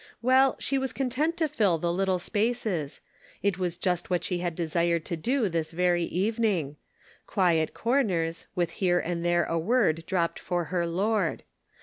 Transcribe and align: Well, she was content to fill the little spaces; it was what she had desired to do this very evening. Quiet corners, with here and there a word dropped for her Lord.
Well, 0.23 0.55
she 0.57 0.79
was 0.79 0.93
content 0.93 1.37
to 1.37 1.47
fill 1.47 1.77
the 1.77 1.93
little 1.93 2.17
spaces; 2.17 3.01
it 3.43 3.59
was 3.59 3.77
what 4.07 4.23
she 4.23 4.39
had 4.39 4.55
desired 4.55 5.05
to 5.05 5.15
do 5.15 5.47
this 5.47 5.71
very 5.71 6.05
evening. 6.05 6.77
Quiet 7.27 7.75
corners, 7.75 8.47
with 8.55 8.71
here 8.71 8.97
and 8.99 9.23
there 9.23 9.43
a 9.43 9.59
word 9.59 10.03
dropped 10.07 10.39
for 10.39 10.63
her 10.73 10.87
Lord. 10.87 11.43